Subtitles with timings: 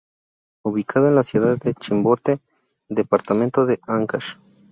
[0.63, 2.39] Ubicado en la ciudad de Chimbote,
[2.89, 4.37] departamento de Ancash.